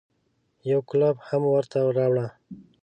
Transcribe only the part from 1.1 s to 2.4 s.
هم ورته راوړه.